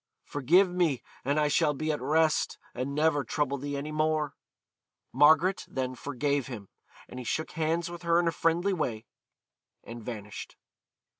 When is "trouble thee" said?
3.23-3.77